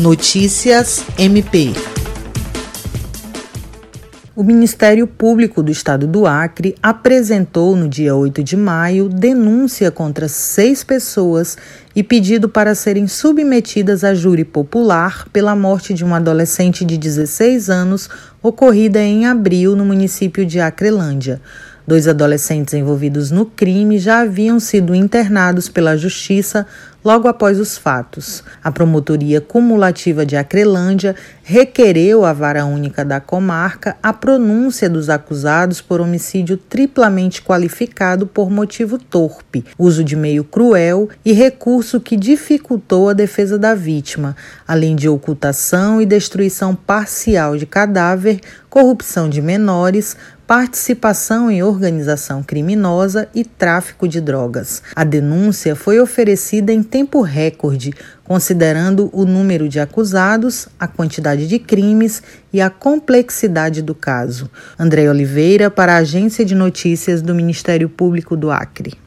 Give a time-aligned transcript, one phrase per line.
[0.00, 1.74] Notícias MP.
[4.34, 10.26] O Ministério Público do Estado do Acre apresentou no dia 8 de maio denúncia contra
[10.26, 11.58] seis pessoas
[11.94, 17.68] e pedido para serem submetidas a júri popular pela morte de um adolescente de 16
[17.68, 18.08] anos
[18.42, 21.42] ocorrida em abril no município de Acrelândia.
[21.86, 26.66] Dois adolescentes envolvidos no crime já haviam sido internados pela Justiça
[27.04, 28.44] logo após os fatos.
[28.62, 35.80] A Promotoria Cumulativa de Acrelândia requereu à Vara Única da Comarca a pronúncia dos acusados
[35.80, 43.08] por homicídio triplamente qualificado por motivo torpe, uso de meio cruel e recurso que dificultou
[43.08, 50.16] a defesa da vítima, além de ocultação e destruição parcial de cadáver, corrupção de menores,
[50.50, 54.82] participação em organização criminosa e tráfico de drogas.
[54.96, 57.94] A denúncia foi oferecida em tempo recorde,
[58.24, 64.50] considerando o número de acusados, a quantidade de crimes e a complexidade do caso.
[64.78, 68.99] André Oliveira, para a Agência de Notícias do Ministério Público do Acre.